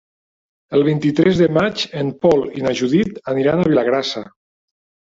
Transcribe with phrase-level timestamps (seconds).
[0.77, 4.27] El vint-i-tres de maig en Pol i na Judit aniran a Vilagrassa.